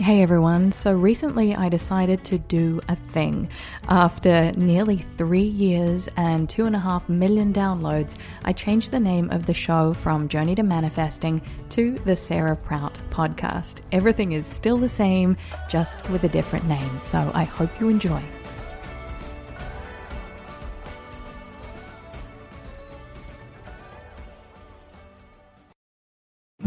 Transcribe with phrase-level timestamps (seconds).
[0.00, 3.48] Hey everyone, so recently I decided to do a thing.
[3.88, 9.30] After nearly three years and two and a half million downloads, I changed the name
[9.30, 13.82] of the show from Journey to Manifesting to the Sarah Prout Podcast.
[13.92, 15.36] Everything is still the same,
[15.70, 18.22] just with a different name, so I hope you enjoy.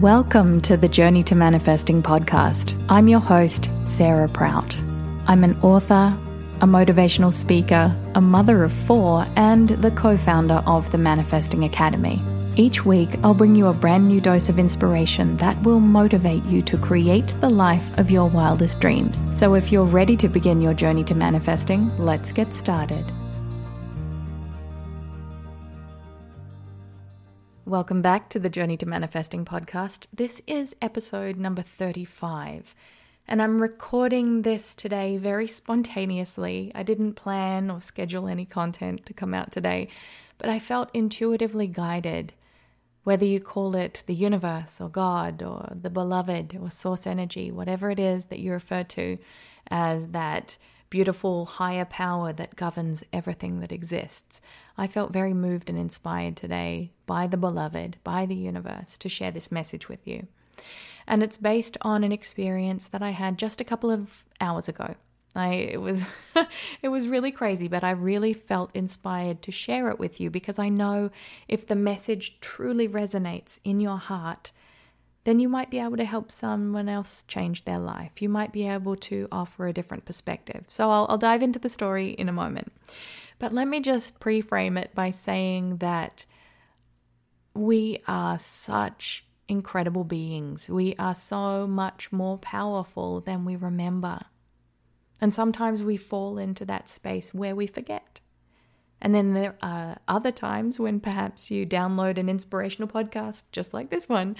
[0.00, 2.78] Welcome to the Journey to Manifesting podcast.
[2.90, 4.78] I'm your host, Sarah Prout.
[5.26, 6.14] I'm an author,
[6.60, 12.22] a motivational speaker, a mother of four, and the co founder of the Manifesting Academy.
[12.56, 16.60] Each week, I'll bring you a brand new dose of inspiration that will motivate you
[16.60, 19.26] to create the life of your wildest dreams.
[19.34, 23.10] So, if you're ready to begin your journey to manifesting, let's get started.
[27.66, 30.06] Welcome back to the Journey to Manifesting podcast.
[30.12, 32.76] This is episode number 35,
[33.26, 36.70] and I'm recording this today very spontaneously.
[36.76, 39.88] I didn't plan or schedule any content to come out today,
[40.38, 42.34] but I felt intuitively guided.
[43.02, 47.90] Whether you call it the universe or God or the beloved or source energy, whatever
[47.90, 49.18] it is that you refer to
[49.72, 50.56] as that
[50.96, 54.40] beautiful higher power that governs everything that exists.
[54.78, 59.30] I felt very moved and inspired today by the beloved, by the universe, to share
[59.30, 60.26] this message with you.
[61.06, 64.94] And it's based on an experience that I had just a couple of hours ago.
[65.34, 66.06] I it was
[66.82, 70.58] it was really crazy, but I really felt inspired to share it with you because
[70.58, 71.10] I know
[71.46, 74.50] if the message truly resonates in your heart,
[75.26, 78.22] then you might be able to help someone else change their life.
[78.22, 80.62] You might be able to offer a different perspective.
[80.68, 82.72] So I'll, I'll dive into the story in a moment.
[83.40, 86.26] But let me just pre frame it by saying that
[87.54, 90.70] we are such incredible beings.
[90.70, 94.18] We are so much more powerful than we remember.
[95.20, 98.20] And sometimes we fall into that space where we forget.
[99.02, 103.90] And then there are other times when perhaps you download an inspirational podcast just like
[103.90, 104.36] this one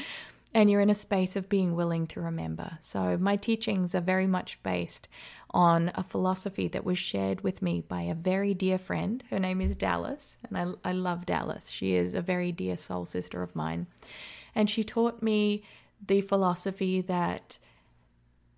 [0.56, 2.78] and you're in a space of being willing to remember.
[2.80, 5.06] So, my teachings are very much based
[5.50, 9.22] on a philosophy that was shared with me by a very dear friend.
[9.28, 11.70] Her name is Dallas, and I, I love Dallas.
[11.70, 13.86] She is a very dear soul sister of mine.
[14.54, 15.62] And she taught me
[16.04, 17.58] the philosophy that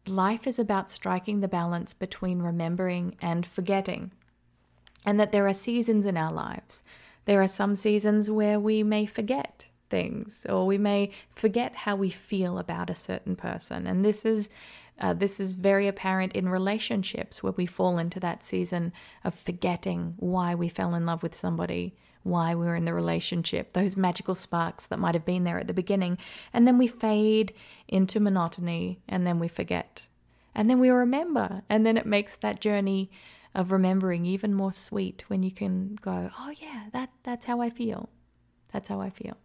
[0.06, 4.12] life is about striking the balance between remembering and forgetting,
[5.04, 6.84] and that there are seasons in our lives.
[7.24, 12.10] There are some seasons where we may forget things or we may forget how we
[12.10, 13.86] feel about a certain person.
[13.86, 14.48] And this is
[15.00, 20.14] uh, this is very apparent in relationships where we fall into that season of forgetting
[20.18, 21.94] why we fell in love with somebody
[22.24, 25.68] why we were in the relationship those magical sparks that might have been there at
[25.68, 26.18] the beginning.
[26.52, 27.54] And then we fade
[27.86, 30.08] into monotony and then we forget.
[30.54, 33.10] And then we remember and then it makes that journey
[33.54, 37.70] of remembering even more sweet when you can go oh yeah that that's how i
[37.70, 38.08] feel.
[38.72, 39.36] That's how i feel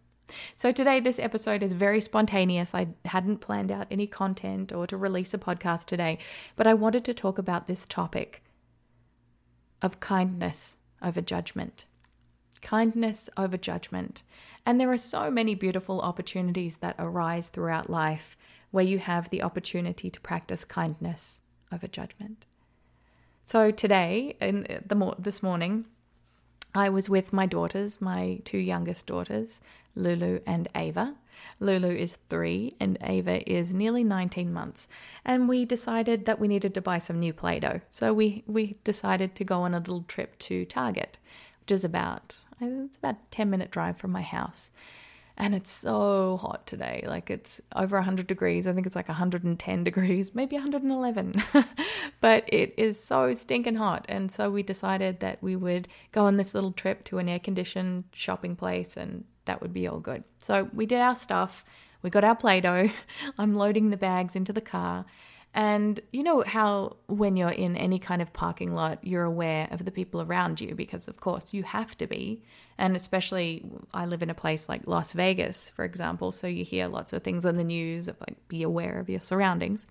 [0.56, 2.74] so, today, this episode is very spontaneous.
[2.74, 6.18] I hadn't planned out any content or to release a podcast today,
[6.56, 8.42] but I wanted to talk about this topic
[9.82, 11.84] of kindness over judgment.
[12.62, 14.22] Kindness over judgment.
[14.64, 18.36] And there are so many beautiful opportunities that arise throughout life
[18.70, 22.46] where you have the opportunity to practice kindness over judgment.
[23.44, 25.84] So, today, in uh, the, this morning,
[26.74, 29.60] I was with my daughters, my two youngest daughters,
[29.94, 31.14] Lulu and Ava.
[31.60, 34.88] Lulu is three and Ava is nearly 19 months.
[35.24, 37.80] And we decided that we needed to buy some new Play Doh.
[37.90, 41.18] So we, we decided to go on a little trip to Target,
[41.60, 44.72] which is about, it's about a 10 minute drive from my house
[45.36, 47.04] and it's so hot today.
[47.06, 48.66] Like it's over 100 degrees.
[48.66, 51.42] I think it's like 110 degrees, maybe 111.
[52.20, 54.06] but it is so stinking hot.
[54.08, 57.40] And so we decided that we would go on this little trip to an air
[57.40, 60.22] conditioned shopping place and that would be all good.
[60.38, 61.64] So we did our stuff.
[62.02, 62.90] We got our Play Doh.
[63.38, 65.04] I'm loading the bags into the car.
[65.54, 69.84] And you know how, when you're in any kind of parking lot, you're aware of
[69.84, 72.42] the people around you because, of course, you have to be.
[72.76, 73.64] And especially,
[73.94, 77.22] I live in a place like Las Vegas, for example, so you hear lots of
[77.22, 79.86] things on the news of like, be aware of your surroundings.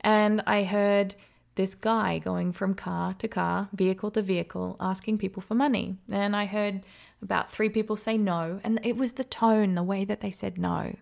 [0.00, 1.14] And I heard
[1.54, 5.96] this guy going from car to car, vehicle to vehicle, asking people for money.
[6.10, 6.82] And I heard
[7.22, 8.60] about three people say no.
[8.64, 10.96] And it was the tone, the way that they said no.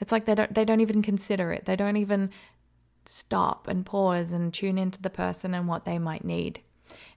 [0.00, 1.64] It's like they don't they don't even consider it.
[1.64, 2.30] They don't even
[3.08, 6.60] stop and pause and tune into the person and what they might need.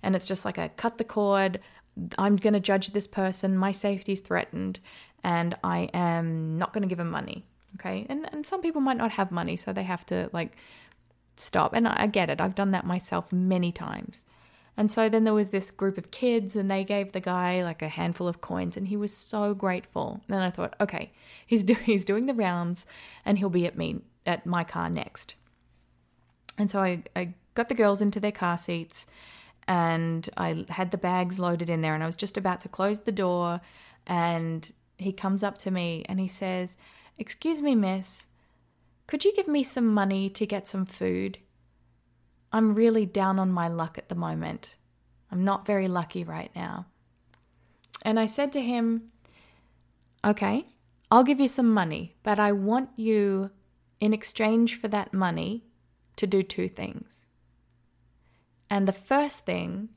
[0.02, 1.60] And it's just like a cut the cord.
[2.18, 3.58] I'm going to judge this person.
[3.58, 4.80] My safety is threatened,
[5.22, 7.44] and I am not going to give them money.
[7.76, 8.06] Okay.
[8.08, 10.56] And, and some people might not have money, so they have to like
[11.36, 11.74] stop.
[11.74, 14.24] And I get it, I've done that myself many times.
[14.78, 17.82] And so then there was this group of kids, and they gave the guy like
[17.82, 20.22] a handful of coins, and he was so grateful.
[20.30, 21.12] And I thought, okay,
[21.46, 22.86] he's do- he's doing the rounds,
[23.26, 25.36] and he'll be at me at my car next.
[26.58, 29.08] And so I, I got the girls into their car seats,
[29.68, 33.00] and I had the bags loaded in there, and I was just about to close
[33.00, 33.62] the door,
[34.06, 36.78] and he comes up to me and he says,
[37.18, 38.28] "Excuse me, miss,
[39.08, 41.40] could you give me some money to get some food?"
[42.54, 44.76] I'm really down on my luck at the moment.
[45.32, 46.88] I'm not very lucky right now.
[48.04, 49.12] And I said to him,
[50.26, 50.66] Okay,
[51.10, 53.52] I'll give you some money, but I want you,
[54.00, 55.64] in exchange for that money,
[56.18, 57.26] to do two things.
[58.70, 59.90] And the first thing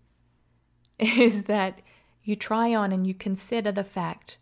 [0.99, 1.81] is that
[2.23, 4.39] you try on and you consider the fact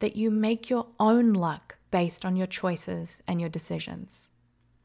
[0.00, 4.30] that you make your own luck based on your choices and your decisions.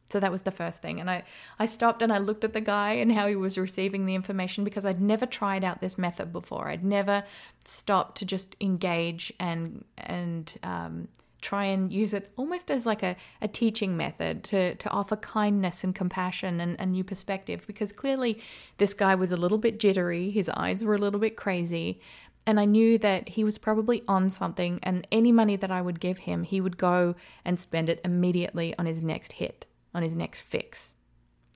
[0.09, 0.99] So that was the first thing.
[0.99, 1.23] And I,
[1.57, 4.63] I stopped and I looked at the guy and how he was receiving the information
[4.63, 6.67] because I'd never tried out this method before.
[6.67, 7.23] I'd never
[7.65, 11.07] stopped to just engage and and um,
[11.45, 15.83] try and use it almost as like a, a teaching method to, to offer kindness
[15.83, 18.41] and compassion and a new perspective because clearly
[18.77, 22.01] this guy was a little bit jittery, his eyes were a little bit crazy,
[22.47, 25.99] and I knew that he was probably on something, and any money that I would
[25.99, 29.65] give him, he would go and spend it immediately on his next hit
[29.95, 30.93] on his next fix.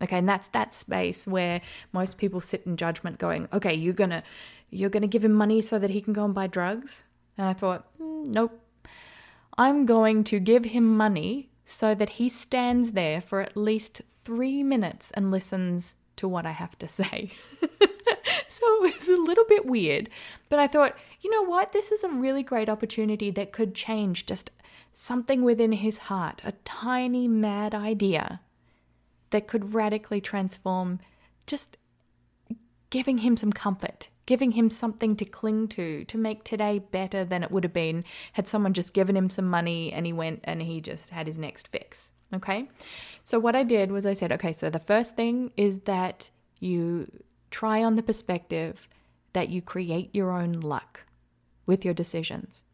[0.02, 1.62] Okay, and that's that space where
[1.92, 4.24] most people sit in judgment going, "Okay, you're to
[4.72, 7.04] you're to give him money so that he can go and buy drugs?"
[7.38, 8.58] And I thought, mm, "Nope.
[9.60, 14.64] I'm going to give him money so that he stands there for at least 3
[14.64, 17.32] minutes and listens to what I have to say."
[18.48, 20.10] so it was a little bit weird,
[20.50, 21.74] but I thought, "You know what?
[21.74, 24.50] This is a really great opportunity that could change just
[24.94, 28.42] something within his heart, a tiny mad idea
[29.30, 31.00] that could radically transform
[31.48, 31.78] just
[32.90, 37.42] giving him some comfort, giving him something to cling to, to make today better than
[37.42, 40.62] it would have been had someone just given him some money and he went and
[40.62, 42.12] he just had his next fix.
[42.32, 42.70] Okay.
[43.24, 46.30] So, what I did was I said, okay, so the first thing is that
[46.60, 47.12] you
[47.50, 48.88] try on the perspective
[49.34, 51.06] that you create your own luck
[51.66, 52.66] with your decisions.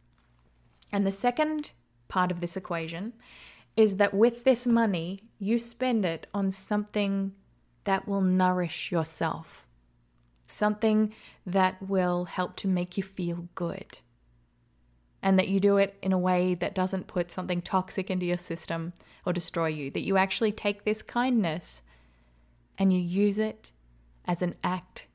[0.92, 1.70] And the second
[2.08, 3.14] part of this equation
[3.78, 7.32] is that with this money, you spend it on something
[7.84, 9.65] that will nourish yourself,
[10.46, 11.12] something
[11.44, 13.98] that will help to make you feel good.
[15.22, 18.36] And that you do it in a way that doesn't put something toxic into your
[18.36, 18.92] system
[19.24, 19.90] or destroy you.
[19.90, 21.82] That you actually take this kindness
[22.78, 23.72] and you use it
[24.24, 25.06] as an act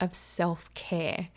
[0.00, 1.28] of self care.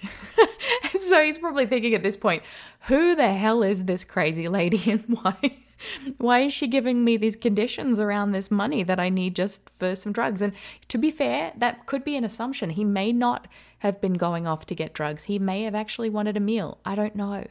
[1.00, 2.44] so he's probably thinking at this point,
[2.81, 5.63] who the hell is this crazy lady and why?
[6.17, 9.95] Why is she giving me these conditions around this money that I need just for
[9.95, 10.41] some drugs?
[10.41, 10.53] And
[10.87, 12.71] to be fair, that could be an assumption.
[12.71, 13.47] He may not
[13.79, 15.25] have been going off to get drugs.
[15.25, 16.79] He may have actually wanted a meal.
[16.85, 17.47] I don't know.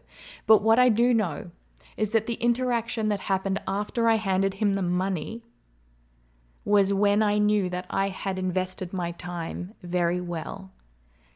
[0.47, 1.51] But what I do know
[1.97, 5.43] is that the interaction that happened after I handed him the money
[6.65, 10.71] was when I knew that I had invested my time very well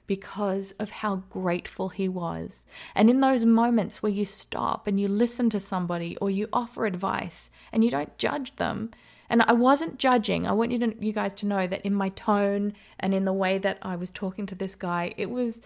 [0.06, 2.66] because of how grateful he was.
[2.94, 6.87] And in those moments where you stop and you listen to somebody or you offer
[6.87, 8.90] advice and you don't judge them,
[9.31, 10.46] and I wasn't judging.
[10.46, 13.32] I want you to you guys to know that in my tone and in the
[13.32, 15.62] way that I was talking to this guy, it was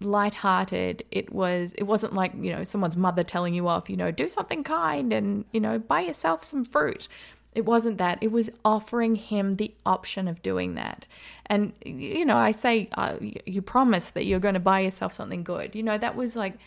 [0.00, 1.02] light-hearted.
[1.10, 4.28] It was it wasn't like, you know, someone's mother telling you off, you know, do
[4.28, 7.08] something kind and, you know, buy yourself some fruit.
[7.56, 8.18] It wasn't that.
[8.20, 11.06] It was offering him the option of doing that.
[11.46, 15.42] And, you know, I say, uh, you promise that you're going to buy yourself something
[15.42, 15.74] good.
[15.74, 16.58] You know, that was like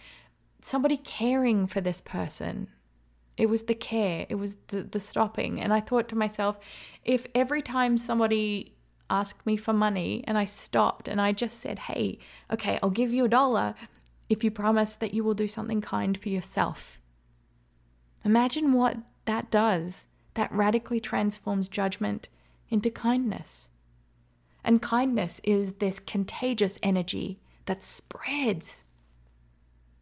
[0.62, 2.70] somebody caring for this person.
[3.38, 5.62] It was the care, it was the, the stopping.
[5.62, 6.58] And I thought to myself,
[7.06, 8.74] if every time somebody
[9.12, 12.18] asked me for money and I stopped and I just said, hey,
[12.52, 13.76] okay, I'll give you a dollar
[14.28, 17.00] if you promise that you will do something kind for yourself.
[18.26, 20.06] Imagine what that does
[20.40, 22.30] that radically transforms judgment
[22.70, 23.68] into kindness.
[24.64, 28.86] And kindness is this contagious energy that spreads.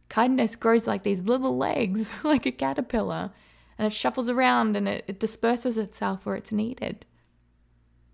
[0.08, 3.32] Kindness grows like these little legs, like a caterpillar,
[3.76, 7.04] and it shuffles around and it, it disperses itself where it's needed.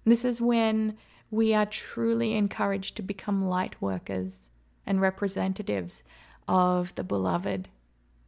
[0.06, 0.96] This is when
[1.30, 4.48] we are truly encouraged to become light workers
[4.86, 6.04] and representatives
[6.48, 7.68] of the beloved,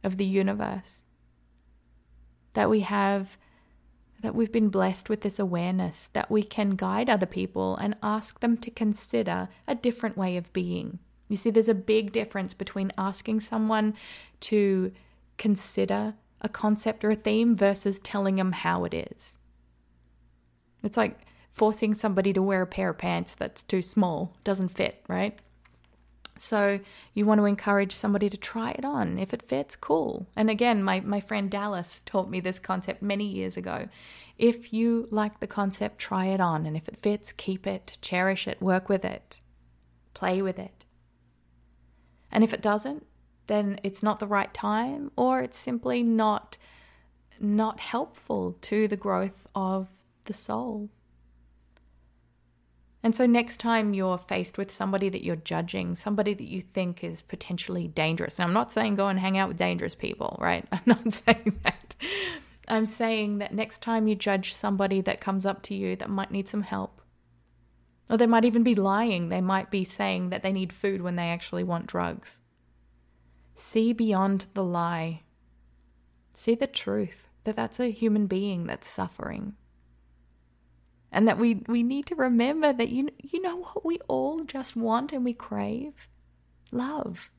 [0.03, 1.01] of the universe.
[2.53, 3.39] That we have
[4.21, 8.39] that we've been blessed with this awareness that we can guide other people and ask
[8.39, 10.99] them to consider a different way of being.
[11.29, 13.93] You see, there's a big difference between asking someone
[14.41, 14.91] to
[15.37, 19.37] consider a concept or a theme versus telling them how it is.
[20.83, 21.19] It's like
[21.51, 25.37] forcing somebody to wear a pair of pants that's too small, doesn't fit, right?
[26.37, 26.79] So
[27.13, 29.17] you want to encourage somebody to try it on.
[29.17, 30.27] If it fits, cool.
[30.35, 33.89] And again, my, my friend Dallas taught me this concept many years ago.
[34.37, 36.65] If you like the concept, try it on.
[36.65, 39.39] And if it fits, keep it, cherish it, work with it,
[40.13, 40.85] play with it.
[42.31, 43.05] And if it doesn't,
[43.47, 46.57] then it's not the right time or it's simply not
[47.39, 49.87] not helpful to the growth of
[50.25, 50.89] the soul.
[53.07, 57.05] And so, next time you're faced with somebody that you're judging, somebody that you think
[57.05, 60.67] is potentially dangerous, and I'm not saying go and hang out with dangerous people, right?
[60.73, 61.95] I'm not saying that.
[62.67, 66.31] I'm saying that next time you judge somebody that comes up to you that might
[66.31, 67.01] need some help,
[68.09, 71.15] or they might even be lying, they might be saying that they need food when
[71.15, 72.41] they actually want drugs.
[73.55, 75.21] See beyond the lie.
[76.33, 79.55] See the truth that that's a human being that's suffering
[81.11, 84.75] and that we, we need to remember that you, you know what we all just
[84.75, 86.09] want and we crave?
[86.71, 87.29] Love.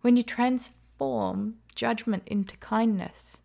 [0.00, 3.42] When you transform judgment into kindness,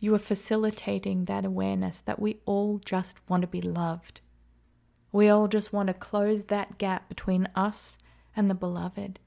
[0.00, 4.20] you are facilitating that awareness that we all just want to be loved.
[5.12, 7.98] We all just want to close that gap between us
[8.34, 9.20] and the beloved.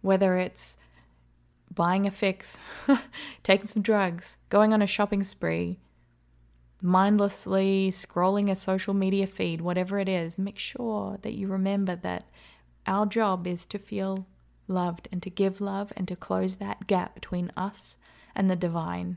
[0.00, 0.76] Whether it's
[1.74, 2.58] buying a fix,
[3.42, 5.78] taking some drugs, going on a shopping spree,
[6.82, 12.24] mindlessly scrolling a social media feed, whatever it is, make sure that you remember that
[12.86, 14.26] our job is to feel
[14.68, 17.96] loved and to give love and to close that gap between us
[18.34, 19.16] and the divine.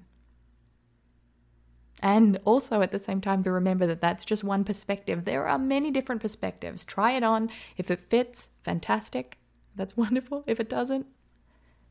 [2.01, 5.25] And also at the same time to remember that that's just one perspective.
[5.25, 6.85] There are many different perspectives.
[6.85, 7.49] Try it on.
[7.75, 9.37] If it fits, fantastic.
[9.75, 10.43] That's wonderful.
[10.45, 11.07] If it doesn't,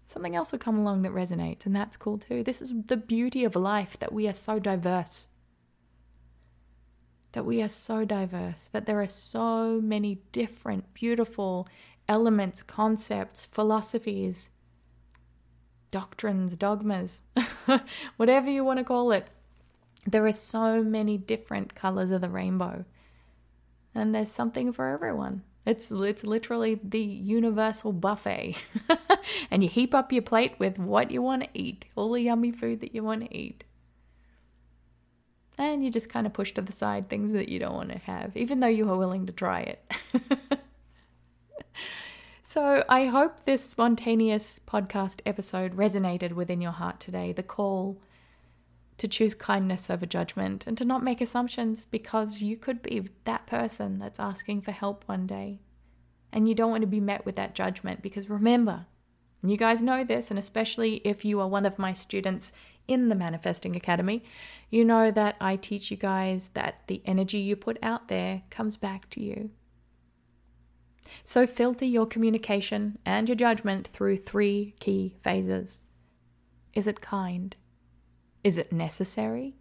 [0.07, 2.43] something else will come along that resonates, and that's cool too.
[2.43, 5.27] This is the beauty of life that we are so diverse.
[7.33, 11.69] That we are so diverse, that there are so many different, beautiful
[12.09, 14.51] elements, concepts, philosophies,
[15.91, 17.23] doctrines, dogmas,
[18.17, 19.29] whatever you want to call it.
[20.07, 22.85] There are so many different colors of the rainbow,
[23.93, 25.43] and there's something for everyone.
[25.67, 28.57] It's it's literally the universal buffet.
[29.51, 32.53] and you heap up your plate with what you want to eat, all the yummy
[32.53, 33.65] food that you want to eat.
[35.59, 37.99] And you just kind of push to the side things that you don't want to
[37.99, 39.93] have, even though you are willing to try it.
[42.43, 47.33] so, I hope this spontaneous podcast episode resonated within your heart today.
[47.33, 47.99] The call
[48.99, 53.47] to choose kindness over judgment and to not make assumptions because you could be that
[53.47, 55.61] person that's asking for help one day.
[56.33, 58.87] And you don't want to be met with that judgment because remember,
[59.43, 62.53] you guys know this, and especially if you are one of my students
[62.89, 64.25] in the Manifesting Academy,
[64.71, 68.77] you know that I teach you guys that the energy you put out there comes
[68.77, 69.51] back to you.
[71.23, 75.81] So filter your communication and your judgment through three key phases.
[76.75, 77.55] Is it kind?
[78.47, 79.57] Is it necessary?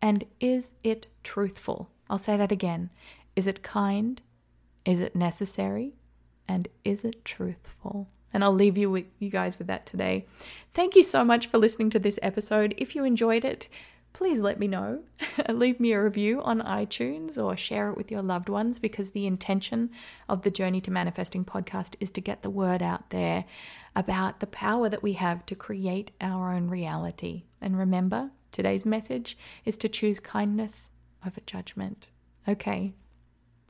[0.00, 1.90] And is it truthful?
[2.08, 2.88] I'll say that again.
[3.36, 4.22] Is it kind?
[4.86, 5.96] Is it necessary?
[6.48, 8.08] And is it truthful?
[8.32, 10.24] And I'll leave you with you guys with that today.
[10.72, 12.72] Thank you so much for listening to this episode.
[12.78, 13.68] If you enjoyed it,
[14.14, 15.02] please let me know.
[15.50, 19.26] Leave me a review on iTunes or share it with your loved ones because the
[19.26, 19.90] intention
[20.26, 23.44] of the Journey to Manifesting podcast is to get the word out there
[23.94, 27.44] about the power that we have to create our own reality.
[27.62, 30.90] And remember, today's message is to choose kindness
[31.26, 32.10] over judgment.
[32.46, 32.92] Okay,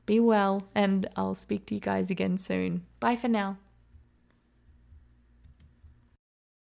[0.05, 2.85] be well, and I'll speak to you guys again soon.
[2.99, 3.57] Bye for now.